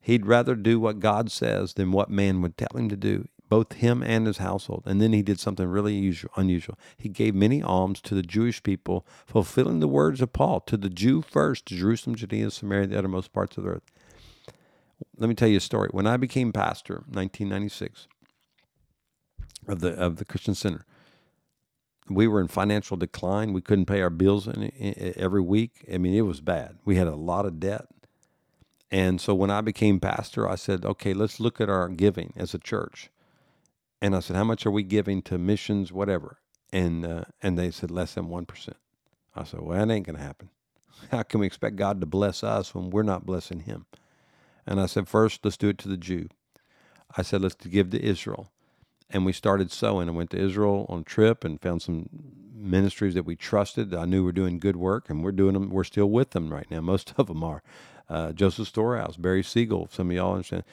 He'd 0.00 0.26
rather 0.26 0.54
do 0.54 0.80
what 0.80 1.00
God 1.00 1.30
says 1.30 1.74
than 1.74 1.92
what 1.92 2.10
man 2.10 2.40
would 2.42 2.56
tell 2.56 2.74
him 2.74 2.88
to 2.88 2.96
do, 2.96 3.28
both 3.48 3.74
him 3.74 4.02
and 4.02 4.26
his 4.26 4.38
household. 4.38 4.84
And 4.86 5.00
then 5.00 5.12
he 5.12 5.22
did 5.22 5.38
something 5.38 5.66
really 5.66 5.94
usual, 5.94 6.30
unusual. 6.36 6.78
He 6.96 7.08
gave 7.08 7.34
many 7.34 7.62
alms 7.62 8.00
to 8.02 8.14
the 8.14 8.22
Jewish 8.22 8.62
people, 8.62 9.06
fulfilling 9.26 9.80
the 9.80 9.88
words 9.88 10.20
of 10.20 10.32
Paul 10.32 10.60
to 10.60 10.76
the 10.76 10.88
Jew 10.88 11.22
first, 11.22 11.66
Jerusalem, 11.66 12.16
Judea, 12.16 12.50
Samaria, 12.50 12.86
the 12.86 12.98
uttermost 12.98 13.32
parts 13.32 13.56
of 13.56 13.64
the 13.64 13.70
earth 13.70 13.82
let 15.16 15.28
me 15.28 15.34
tell 15.34 15.48
you 15.48 15.58
a 15.58 15.60
story. 15.60 15.88
When 15.92 16.06
I 16.06 16.16
became 16.16 16.52
pastor, 16.52 17.04
1996, 17.08 18.08
of 19.68 19.80
the 19.80 19.90
of 19.90 20.16
the 20.16 20.24
Christian 20.24 20.54
Center, 20.54 20.84
we 22.08 22.26
were 22.26 22.40
in 22.40 22.48
financial 22.48 22.96
decline. 22.96 23.52
We 23.52 23.60
couldn't 23.60 23.86
pay 23.86 24.00
our 24.00 24.10
bills 24.10 24.48
every 25.16 25.42
week. 25.42 25.84
I 25.92 25.98
mean, 25.98 26.14
it 26.14 26.22
was 26.22 26.40
bad. 26.40 26.78
We 26.84 26.96
had 26.96 27.06
a 27.06 27.14
lot 27.14 27.46
of 27.46 27.60
debt. 27.60 27.86
And 28.90 29.20
so 29.20 29.34
when 29.34 29.50
I 29.50 29.60
became 29.60 30.00
pastor, 30.00 30.48
I 30.48 30.56
said, 30.56 30.84
okay, 30.84 31.14
let's 31.14 31.40
look 31.40 31.60
at 31.60 31.70
our 31.70 31.88
giving 31.88 32.32
as 32.36 32.54
a 32.54 32.58
church. 32.58 33.10
And 34.02 34.16
I 34.16 34.20
said, 34.20 34.36
how 34.36 34.44
much 34.44 34.66
are 34.66 34.70
we 34.70 34.82
giving 34.82 35.22
to 35.22 35.38
missions, 35.38 35.92
whatever? 35.92 36.38
And 36.72 37.04
uh, 37.04 37.24
and 37.42 37.58
they 37.58 37.70
said 37.70 37.90
less 37.90 38.14
than 38.14 38.28
one 38.28 38.46
percent. 38.46 38.76
I 39.34 39.44
said, 39.44 39.60
well, 39.60 39.78
that 39.78 39.92
ain't 39.92 40.06
gonna 40.06 40.18
happen. 40.20 40.50
How 41.10 41.22
can 41.22 41.40
we 41.40 41.46
expect 41.46 41.76
God 41.76 42.00
to 42.00 42.06
bless 42.06 42.44
us 42.44 42.74
when 42.74 42.90
we're 42.90 43.02
not 43.02 43.26
blessing 43.26 43.60
Him? 43.60 43.86
And 44.66 44.80
I 44.80 44.86
said, 44.86 45.08
first, 45.08 45.44
let's 45.44 45.56
do 45.56 45.68
it 45.68 45.78
to 45.78 45.88
the 45.88 45.96
Jew. 45.96 46.28
I 47.16 47.22
said, 47.22 47.42
let's 47.42 47.56
give 47.56 47.90
to 47.90 48.02
Israel. 48.02 48.50
And 49.10 49.26
we 49.26 49.32
started 49.32 49.72
sowing 49.72 50.08
and 50.08 50.16
went 50.16 50.30
to 50.30 50.38
Israel 50.38 50.86
on 50.88 51.00
a 51.00 51.04
trip 51.04 51.44
and 51.44 51.60
found 51.60 51.82
some 51.82 52.08
ministries 52.54 53.14
that 53.14 53.24
we 53.24 53.34
trusted. 53.34 53.94
I 53.94 54.04
knew 54.04 54.24
were 54.24 54.32
doing 54.32 54.58
good 54.60 54.76
work, 54.76 55.10
and 55.10 55.24
we're 55.24 55.32
doing 55.32 55.54
them. 55.54 55.70
We're 55.70 55.84
still 55.84 56.08
with 56.10 56.30
them 56.30 56.52
right 56.52 56.70
now. 56.70 56.80
Most 56.82 57.14
of 57.18 57.26
them 57.26 57.42
are. 57.42 57.62
Uh, 58.10 58.32
Joseph 58.32 58.66
Storehouse, 58.66 59.16
Barry 59.16 59.42
Segal, 59.42 59.90
some 59.92 60.10
of 60.10 60.16
y'all 60.16 60.32
understand. 60.32 60.64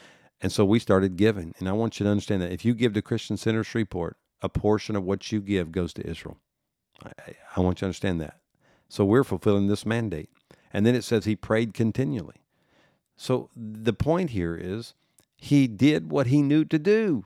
And 0.42 0.52
so 0.52 0.66
we 0.66 0.80
started 0.80 1.18
giving. 1.18 1.54
And 1.60 1.70
I 1.70 1.72
want 1.72 2.00
you 2.00 2.04
to 2.04 2.10
understand 2.10 2.42
that 2.42 2.52
if 2.52 2.66
you 2.66 2.74
give 2.74 2.94
to 2.94 3.02
Christian 3.02 3.38
Center 3.38 3.64
Shreveport, 3.64 4.18
a 4.42 4.50
portion 4.50 4.96
of 4.96 5.04
what 5.04 5.32
you 5.32 5.40
give 5.40 5.72
goes 5.72 5.94
to 5.94 6.08
Israel. 6.08 6.38
I, 7.04 7.34
I 7.56 7.60
want 7.60 7.78
you 7.78 7.82
to 7.82 7.86
understand 7.86 8.20
that. 8.22 8.40
So 8.90 9.06
we're 9.06 9.24
fulfilling 9.24 9.68
this 9.68 9.86
mandate. 9.86 10.30
And 10.74 10.86
then 10.86 10.96
it 10.96 11.04
says 11.04 11.26
he 11.26 11.36
prayed 11.36 11.74
continually. 11.74 12.42
So 13.16 13.50
the 13.56 13.94
point 13.94 14.32
here 14.32 14.56
is 14.56 14.94
he 15.38 15.68
did 15.68 16.12
what 16.12 16.28
he 16.28 16.42
knew 16.42 16.66
to 16.66 16.80
do. 16.80 17.26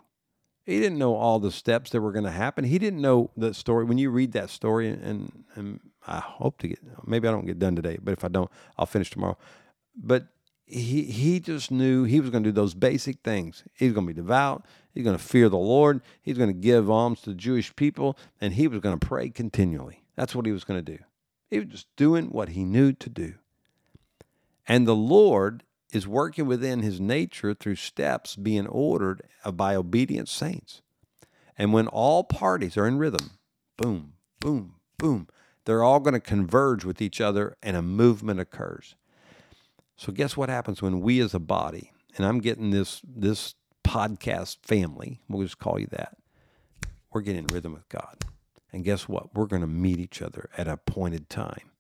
He 0.66 0.80
didn't 0.80 1.00
know 1.00 1.16
all 1.16 1.40
the 1.40 1.52
steps 1.52 1.90
that 1.90 2.02
were 2.02 2.12
going 2.12 2.26
to 2.26 2.32
happen. 2.32 2.66
He 2.66 2.80
didn't 2.80 3.02
know 3.02 3.32
the 3.36 3.54
story. 3.54 3.84
When 3.84 3.98
you 3.98 4.10
read 4.10 4.32
that 4.34 4.50
story, 4.50 4.90
and, 4.90 5.44
and 5.56 5.80
I 6.08 6.20
hope 6.20 6.60
to 6.60 6.68
get, 6.68 6.80
maybe 7.06 7.28
I 7.28 7.32
don't 7.32 7.48
get 7.48 7.60
done 7.60 7.76
today, 7.76 7.98
but 8.02 8.12
if 8.12 8.24
I 8.24 8.28
don't, 8.28 8.50
I'll 8.78 8.86
finish 8.86 9.10
tomorrow. 9.10 9.38
But 9.96 10.28
he, 10.66 11.04
he 11.04 11.40
just 11.40 11.72
knew 11.72 12.04
he 12.04 12.20
was 12.20 12.30
going 12.30 12.44
to 12.44 12.50
do 12.50 12.54
those 12.54 12.74
basic 12.74 13.20
things. 13.24 13.64
He's 13.74 13.94
going 13.94 14.08
to 14.08 14.14
be 14.14 14.22
devout. 14.22 14.66
He's 14.94 15.04
going 15.04 15.18
to 15.18 15.24
fear 15.24 15.50
the 15.50 15.58
Lord. 15.58 16.02
He's 16.22 16.38
going 16.38 16.50
to 16.50 16.54
give 16.54 16.90
alms 16.90 17.22
to 17.22 17.32
the 17.32 17.36
Jewish 17.36 17.76
people, 17.76 18.18
and 18.40 18.54
he 18.54 18.68
was 18.68 18.80
going 18.80 18.98
to 18.98 19.06
pray 19.06 19.30
continually. 19.30 20.04
That's 20.16 20.36
what 20.36 20.46
he 20.46 20.52
was 20.52 20.64
going 20.64 20.84
to 20.84 20.98
do. 20.98 21.04
He 21.50 21.60
was 21.60 21.68
just 21.68 21.88
doing 21.96 22.28
what 22.28 22.50
he 22.50 22.64
knew 22.64 22.94
to 22.94 23.10
do. 23.10 23.36
And 24.68 24.88
the 24.88 24.96
Lord 24.96 25.64
is 25.92 26.08
working 26.08 26.46
within 26.46 26.82
his 26.82 27.02
nature 27.02 27.54
through 27.54 27.76
steps 27.76 28.36
being 28.36 28.68
ordered 28.68 29.24
by 29.54 29.76
obedient 29.76 30.30
saints. 30.30 30.82
And 31.58 31.74
when 31.74 31.88
all 31.88 32.24
parties 32.24 32.78
are 32.78 32.88
in 32.88 32.98
rhythm, 32.98 33.32
boom, 33.78 34.14
boom, 34.40 34.76
boom, 34.98 35.28
they're 35.66 35.84
all 35.84 36.00
going 36.00 36.14
to 36.14 36.20
converge 36.20 36.86
with 36.86 37.02
each 37.02 37.20
other 37.20 37.58
and 37.62 37.76
a 37.76 37.82
movement 37.82 38.40
occurs. 38.40 38.96
So 39.96 40.12
guess 40.12 40.36
what 40.36 40.50
happens 40.50 40.82
when 40.82 41.02
we 41.02 41.20
as 41.20 41.34
a 41.34 41.40
body, 41.40 41.92
and 42.18 42.26
I'm 42.26 42.40
getting 42.40 42.72
this 42.72 43.02
this 43.04 43.56
podcast 43.84 44.58
family, 44.64 45.20
we'll 45.28 45.44
just 45.44 45.60
call 45.60 45.80
you 45.80 45.88
that, 45.88 46.18
we're 47.12 47.22
getting 47.22 47.44
in 47.44 47.48
rhythm 47.48 47.74
with 47.74 47.88
God. 47.90 48.26
And 48.72 48.84
guess 48.86 49.08
what? 49.08 49.36
We're 49.36 49.48
going 49.48 49.62
to 49.62 49.68
meet 49.68 50.00
each 50.00 50.22
other 50.22 50.50
at 50.58 50.68
a 50.68 50.74
appointed 50.74 51.30
time. 51.30 51.72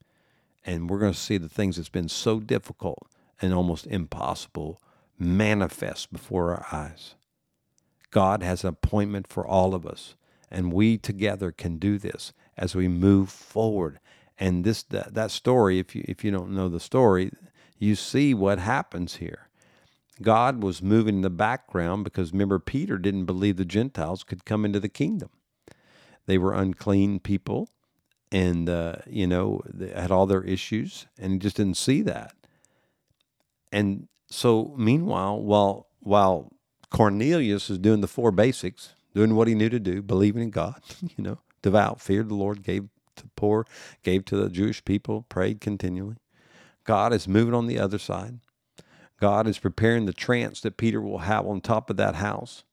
And 0.65 0.89
we're 0.89 0.99
going 0.99 1.13
to 1.13 1.19
see 1.19 1.37
the 1.37 1.49
things 1.49 1.77
that's 1.77 1.89
been 1.89 2.09
so 2.09 2.39
difficult 2.39 3.07
and 3.41 3.53
almost 3.53 3.87
impossible 3.87 4.81
manifest 5.17 6.11
before 6.11 6.51
our 6.51 6.65
eyes. 6.71 7.15
God 8.11 8.43
has 8.43 8.63
an 8.63 8.69
appointment 8.69 9.27
for 9.27 9.47
all 9.47 9.73
of 9.73 9.85
us, 9.85 10.15
and 10.51 10.73
we 10.73 10.97
together 10.97 11.51
can 11.51 11.77
do 11.77 11.97
this 11.97 12.33
as 12.57 12.75
we 12.75 12.87
move 12.87 13.29
forward. 13.29 13.99
And 14.37 14.63
this 14.63 14.83
that, 14.83 15.13
that 15.13 15.31
story, 15.31 15.79
if 15.79 15.95
you 15.95 16.03
if 16.07 16.23
you 16.23 16.31
don't 16.31 16.51
know 16.51 16.67
the 16.67 16.79
story, 16.79 17.31
you 17.81 17.95
see 17.95 18.33
what 18.35 18.59
happens 18.59 19.15
here. 19.15 19.49
God 20.21 20.61
was 20.61 20.83
moving 20.83 21.15
in 21.15 21.21
the 21.21 21.31
background 21.31 22.03
because 22.03 22.31
remember 22.31 22.59
Peter 22.59 22.99
didn't 22.99 23.25
believe 23.25 23.57
the 23.57 23.65
Gentiles 23.65 24.23
could 24.23 24.45
come 24.45 24.63
into 24.65 24.79
the 24.79 24.87
kingdom. 24.87 25.31
They 26.27 26.37
were 26.37 26.53
unclean 26.53 27.19
people, 27.19 27.69
and 28.31 28.69
uh, 28.69 28.97
you 29.07 29.25
know 29.25 29.61
they 29.65 29.89
had 29.89 30.11
all 30.11 30.27
their 30.27 30.43
issues, 30.43 31.07
and 31.17 31.33
he 31.33 31.39
just 31.39 31.57
didn't 31.57 31.77
see 31.77 32.03
that. 32.03 32.35
And 33.71 34.07
so, 34.29 34.75
meanwhile, 34.77 35.41
while 35.41 35.87
while 36.01 36.51
Cornelius 36.91 37.71
is 37.71 37.79
doing 37.79 38.01
the 38.01 38.07
four 38.07 38.31
basics, 38.31 38.93
doing 39.15 39.33
what 39.33 39.47
he 39.47 39.55
knew 39.55 39.69
to 39.69 39.79
do, 39.79 40.03
believing 40.03 40.43
in 40.43 40.51
God, 40.51 40.83
you 41.01 41.23
know, 41.23 41.39
devout, 41.63 41.99
feared 41.99 42.29
the 42.29 42.35
Lord, 42.35 42.61
gave 42.61 42.89
to 43.15 43.23
the 43.23 43.31
poor, 43.35 43.65
gave 44.03 44.23
to 44.25 44.35
the 44.37 44.49
Jewish 44.49 44.85
people, 44.85 45.25
prayed 45.29 45.61
continually. 45.61 46.17
God 46.83 47.13
is 47.13 47.27
moving 47.27 47.53
on 47.53 47.67
the 47.67 47.79
other 47.79 47.99
side. 47.99 48.39
God 49.19 49.47
is 49.47 49.59
preparing 49.59 50.05
the 50.05 50.13
trance 50.13 50.61
that 50.61 50.77
Peter 50.77 50.99
will 50.99 51.19
have 51.19 51.45
on 51.45 51.61
top 51.61 51.89
of 51.89 51.97
that 51.97 52.15
house 52.15 52.63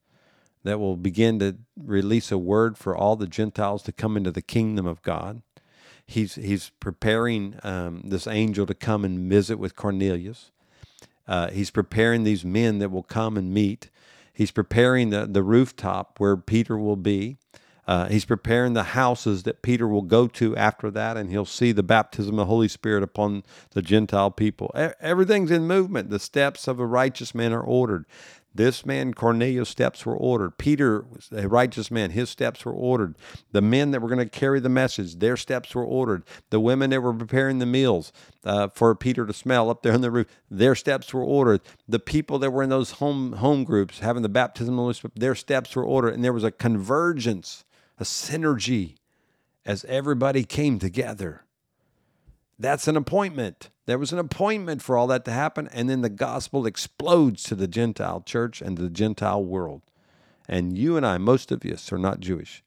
that 0.65 0.81
will 0.81 0.97
begin 0.97 1.39
to 1.39 1.57
release 1.77 2.33
a 2.33 2.39
word 2.39 2.77
for 2.77 2.97
all 2.97 3.17
the 3.17 3.27
Gentiles 3.27 3.83
to 3.85 3.93
come 3.93 4.17
into 4.17 4.31
the 4.31 4.43
kingdom 4.43 4.87
of 4.87 5.03
God. 5.03 5.43
He's, 6.07 6.37
he's 6.37 6.71
preparing 6.81 7.59
um, 7.63 8.03
this 8.05 8.27
angel 8.27 8.65
to 8.67 8.75
come 8.75 9.05
and 9.05 9.31
visit 9.31 9.59
with 9.59 9.77
Cornelius. 9.77 10.51
Uh, 11.27 11.51
he's 11.51 11.71
preparing 11.71 12.25
these 12.25 12.45
men 12.45 12.79
that 12.79 12.91
will 12.91 13.03
come 13.03 13.37
and 13.37 13.53
meet. 13.53 13.91
He's 14.33 14.51
preparing 14.51 15.11
the, 15.11 15.27
the 15.27 15.43
rooftop 15.43 16.19
where 16.19 16.37
Peter 16.37 16.79
will 16.79 16.97
be. 16.97 17.37
Uh, 17.89 18.07
he's 18.09 18.27
preparing 18.27 18.75
the 18.75 18.83
houses 18.83 19.45
that 19.45 19.63
Peter 19.63 19.89
will 19.89 20.03
go 20.03 20.29
to 20.29 20.55
after 20.57 20.91
that, 20.91 21.17
and 21.17 21.31
he'll 21.31 21.47
see 21.47 21.73
the 21.73 21.83
baptism 21.83 22.35
of 22.35 22.37
the 22.37 22.45
Holy 22.45 22.69
Spirit 22.69 23.03
upon 23.03 23.43
the 23.71 23.81
Gentile 23.81 24.31
people. 24.31 24.71
Everything's 25.01 25.51
in 25.51 25.67
movement. 25.67 26.11
The 26.11 26.19
steps 26.19 26.69
of 26.69 26.79
a 26.79 26.87
righteous 26.87 27.35
man 27.35 27.55
are 27.55 27.63
ordered. 27.63 28.05
This 28.55 28.85
man, 28.85 29.15
Cornelius' 29.15 29.69
steps 29.69 30.05
were 30.05 30.17
ordered. 30.17 30.59
Peter, 30.59 31.07
a 31.33 31.49
righteous 31.49 31.91
man, 31.91 32.11
his 32.11 32.29
steps 32.29 32.65
were 32.65 32.73
ordered. 32.73 33.15
The 33.53 33.63
men 33.63 33.93
that 33.93 34.03
were 34.03 34.09
going 34.09 34.19
to 34.19 34.39
carry 34.39 34.59
the 34.59 34.69
message, 34.69 35.17
their 35.17 35.37
steps 35.37 35.75
were 35.75 35.85
ordered. 35.85 36.25
The 36.51 36.61
women 36.61 36.91
that 36.91 37.01
were 37.01 37.15
preparing 37.15 37.59
the 37.59 37.67
meals 37.67 38.13
uh, 38.45 38.69
for 38.69 38.95
Peter 38.95 39.27
to 39.27 39.33
smell 39.33 39.71
up 39.71 39.83
there 39.83 39.93
on 39.93 40.01
the 40.01 40.11
roof, 40.11 40.27
their 40.51 40.75
steps 40.75 41.15
were 41.15 41.23
ordered. 41.23 41.61
The 41.89 42.01
people 42.01 42.39
that 42.41 42.51
were 42.51 42.63
in 42.63 42.69
those 42.71 42.93
home 42.93 43.35
home 43.35 43.65
groups 43.65 44.01
having 44.01 44.23
the 44.23 44.29
baptism 44.29 44.75
of 44.75 44.77
the 44.77 44.83
Holy 44.83 44.95
Spirit, 44.95 45.21
their 45.21 45.35
steps 45.35 45.77
were 45.77 45.85
ordered. 45.85 46.15
And 46.15 46.25
there 46.25 46.33
was 46.33 46.45
a 46.45 46.51
convergence, 46.51 47.65
a 47.99 48.05
synergy 48.05 48.97
as 49.65 49.85
everybody 49.85 50.45
came 50.45 50.79
together. 50.79 51.45
That's 52.59 52.89
an 52.89 52.97
appointment. 52.97 53.71
There 53.87 53.99
was 53.99 54.13
an 54.13 54.19
appointment 54.19 54.83
for 54.83 54.97
all 54.97 55.07
that 55.09 55.25
to 55.27 55.31
happen, 55.31 55.69
and 55.73 55.89
then 55.89 56.01
the 56.01 56.09
gospel 56.09 56.67
explodes 56.67 57.43
to 57.45 57.55
the 57.55 57.69
Gentile 57.69 58.21
church 58.21 58.61
and 58.61 58.77
the 58.77 58.91
Gentile 58.91 59.45
world. 59.45 59.83
And 60.49 60.77
you 60.77 60.97
and 60.97 61.07
I, 61.07 61.19
most 61.19 61.53
of 61.53 61.65
us, 61.65 61.93
are 61.93 61.99
not 61.99 62.21
Jewish. 62.21 62.65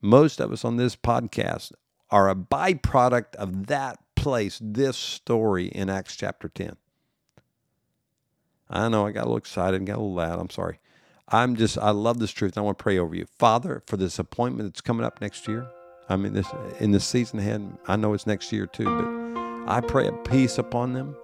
Most 0.00 0.40
of 0.40 0.50
us 0.52 0.64
on 0.64 0.76
this 0.76 0.96
podcast 0.96 1.72
are 2.10 2.28
a 2.28 2.34
byproduct 2.34 3.34
of 3.36 3.66
that 3.66 3.98
place, 4.16 4.58
this 4.62 4.96
story 4.96 5.66
in 5.66 5.88
Acts 5.88 6.16
chapter 6.16 6.48
10. 6.48 6.76
I 8.68 8.88
know 8.88 9.06
I 9.06 9.12
got 9.12 9.22
a 9.22 9.26
little 9.26 9.36
excited 9.36 9.76
and 9.76 9.86
got 9.86 9.96
a 9.96 10.00
little 10.00 10.14
loud. 10.14 10.38
I'm 10.38 10.50
sorry. 10.50 10.78
I'm 11.32 11.54
just, 11.54 11.78
I 11.78 11.90
love 11.90 12.18
this 12.18 12.32
truth. 12.32 12.58
I 12.58 12.60
want 12.60 12.76
to 12.78 12.82
pray 12.82 12.98
over 12.98 13.14
you. 13.14 13.26
Father, 13.38 13.82
for 13.86 13.96
this 13.96 14.18
appointment 14.18 14.68
that's 14.68 14.80
coming 14.80 15.06
up 15.06 15.20
next 15.20 15.46
year, 15.46 15.66
I 16.08 16.16
mean, 16.16 16.32
this 16.32 16.48
in 16.80 16.90
the 16.90 16.98
season 16.98 17.38
ahead, 17.38 17.78
I 17.86 17.94
know 17.94 18.14
it's 18.14 18.26
next 18.26 18.50
year 18.50 18.66
too, 18.66 18.84
but 18.84 19.72
I 19.72 19.80
pray 19.80 20.08
a 20.08 20.12
peace 20.12 20.58
upon 20.58 20.92
them. 20.92 21.14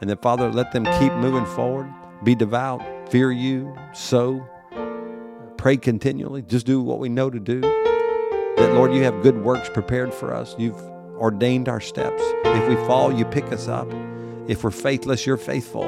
And 0.00 0.08
that, 0.08 0.22
Father, 0.22 0.50
let 0.50 0.72
them 0.72 0.84
keep 0.98 1.12
moving 1.14 1.44
forward, 1.44 1.92
be 2.24 2.34
devout, 2.34 2.82
fear 3.10 3.30
you, 3.30 3.76
sow, 3.92 4.46
pray 5.58 5.76
continually, 5.76 6.40
just 6.42 6.64
do 6.64 6.80
what 6.80 6.98
we 6.98 7.10
know 7.10 7.28
to 7.28 7.38
do. 7.38 7.60
That, 7.60 8.72
Lord, 8.74 8.94
you 8.94 9.02
have 9.02 9.22
good 9.22 9.44
works 9.44 9.68
prepared 9.68 10.14
for 10.14 10.32
us. 10.32 10.54
You've 10.58 10.80
ordained 11.18 11.68
our 11.68 11.80
steps. 11.80 12.22
If 12.44 12.68
we 12.68 12.76
fall, 12.86 13.12
you 13.12 13.26
pick 13.26 13.52
us 13.52 13.68
up. 13.68 13.88
If 14.48 14.64
we're 14.64 14.70
faithless, 14.70 15.26
you're 15.26 15.36
faithful. 15.36 15.84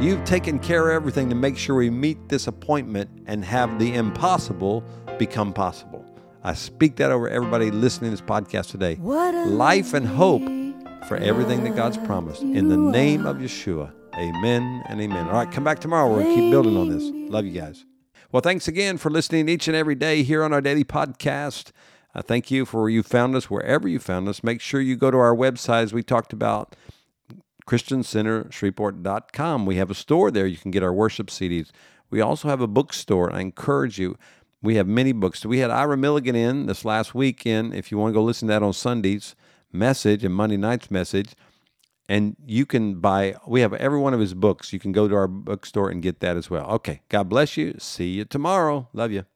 You've 0.00 0.24
taken 0.24 0.58
care 0.58 0.88
of 0.88 0.94
everything 0.94 1.28
to 1.28 1.34
make 1.34 1.58
sure 1.58 1.76
we 1.76 1.90
meet 1.90 2.30
this 2.30 2.46
appointment 2.46 3.10
and 3.26 3.44
have 3.44 3.78
the 3.78 3.94
impossible 3.94 4.82
become 5.18 5.52
possible. 5.52 6.02
I 6.42 6.54
speak 6.54 6.96
that 6.96 7.12
over 7.12 7.28
everybody 7.28 7.70
listening 7.70 8.10
to 8.10 8.16
this 8.16 8.26
podcast 8.26 8.70
today. 8.70 8.96
Life 8.96 9.92
and 9.92 10.06
hope 10.06 10.40
for 11.06 11.18
everything 11.18 11.64
that 11.64 11.76
God's 11.76 11.98
promised. 11.98 12.40
In 12.40 12.68
the 12.70 12.78
name 12.78 13.26
of 13.26 13.36
Yeshua, 13.36 13.92
amen 14.14 14.82
and 14.88 15.02
amen. 15.02 15.26
All 15.26 15.34
right, 15.34 15.52
come 15.52 15.64
back 15.64 15.80
tomorrow. 15.80 16.08
We're 16.08 16.22
going 16.22 16.34
to 16.34 16.40
keep 16.40 16.50
building 16.50 16.78
on 16.78 16.88
this. 16.88 17.04
Love 17.30 17.44
you 17.44 17.60
guys. 17.60 17.84
Well, 18.32 18.40
thanks 18.40 18.68
again 18.68 18.96
for 18.96 19.10
listening 19.10 19.50
each 19.50 19.68
and 19.68 19.76
every 19.76 19.96
day 19.96 20.22
here 20.22 20.42
on 20.42 20.54
our 20.54 20.62
daily 20.62 20.84
podcast. 20.84 21.72
Uh, 22.14 22.22
thank 22.22 22.50
you 22.50 22.64
for 22.64 22.80
where 22.80 22.88
you 22.88 23.02
found 23.02 23.36
us, 23.36 23.50
wherever 23.50 23.86
you 23.86 23.98
found 23.98 24.28
us. 24.28 24.42
Make 24.42 24.62
sure 24.62 24.80
you 24.80 24.96
go 24.96 25.10
to 25.10 25.18
our 25.18 25.36
website, 25.36 25.82
as 25.82 25.92
we 25.92 26.02
talked 26.02 26.32
about 26.32 26.74
ChristianCenterShreveport.com. 27.70 29.64
We 29.64 29.76
have 29.76 29.90
a 29.90 29.94
store 29.94 30.32
there. 30.32 30.46
You 30.46 30.56
can 30.56 30.72
get 30.72 30.82
our 30.82 30.92
worship 30.92 31.28
CDs. 31.28 31.70
We 32.10 32.20
also 32.20 32.48
have 32.48 32.60
a 32.60 32.66
bookstore. 32.66 33.32
I 33.32 33.40
encourage 33.40 33.96
you. 33.98 34.18
We 34.60 34.74
have 34.74 34.88
many 34.88 35.12
books. 35.12 35.46
We 35.46 35.60
had 35.60 35.70
Ira 35.70 35.96
Milligan 35.96 36.34
in 36.34 36.66
this 36.66 36.84
last 36.84 37.14
weekend. 37.14 37.74
If 37.74 37.92
you 37.92 37.98
want 37.98 38.10
to 38.12 38.14
go 38.14 38.24
listen 38.24 38.48
to 38.48 38.54
that 38.54 38.64
on 38.64 38.72
Sundays, 38.72 39.36
message 39.72 40.24
and 40.24 40.34
Monday 40.34 40.56
night's 40.56 40.90
message. 40.90 41.34
And 42.08 42.36
you 42.44 42.66
can 42.66 42.96
buy, 42.96 43.36
we 43.46 43.60
have 43.60 43.72
every 43.74 44.00
one 44.00 44.14
of 44.14 44.20
his 44.20 44.34
books. 44.34 44.72
You 44.72 44.80
can 44.80 44.90
go 44.90 45.06
to 45.06 45.14
our 45.14 45.28
bookstore 45.28 45.90
and 45.90 46.02
get 46.02 46.18
that 46.20 46.36
as 46.36 46.50
well. 46.50 46.66
Okay. 46.72 47.02
God 47.08 47.28
bless 47.28 47.56
you. 47.56 47.76
See 47.78 48.08
you 48.08 48.24
tomorrow. 48.24 48.88
Love 48.92 49.12
you. 49.12 49.26